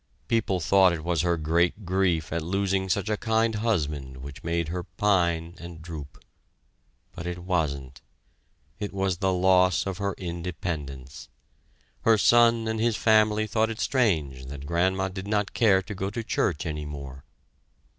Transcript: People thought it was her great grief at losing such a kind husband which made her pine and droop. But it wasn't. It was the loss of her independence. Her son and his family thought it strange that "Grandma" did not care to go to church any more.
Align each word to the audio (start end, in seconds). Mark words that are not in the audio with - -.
People 0.27 0.59
thought 0.59 0.93
it 0.93 1.03
was 1.03 1.21
her 1.21 1.37
great 1.37 1.85
grief 1.85 2.33
at 2.33 2.41
losing 2.41 2.89
such 2.89 3.07
a 3.07 3.17
kind 3.17 3.53
husband 3.53 4.17
which 4.23 4.43
made 4.43 4.69
her 4.69 4.81
pine 4.83 5.53
and 5.59 5.79
droop. 5.79 6.25
But 7.11 7.27
it 7.27 7.37
wasn't. 7.43 8.01
It 8.79 8.93
was 8.93 9.17
the 9.17 9.31
loss 9.31 9.85
of 9.85 9.99
her 9.99 10.15
independence. 10.17 11.29
Her 12.01 12.17
son 12.17 12.67
and 12.67 12.79
his 12.79 12.95
family 12.97 13.45
thought 13.45 13.69
it 13.69 13.79
strange 13.79 14.45
that 14.47 14.65
"Grandma" 14.65 15.07
did 15.07 15.27
not 15.27 15.53
care 15.53 15.83
to 15.83 15.93
go 15.93 16.09
to 16.09 16.23
church 16.23 16.65
any 16.65 16.87
more. 16.87 17.23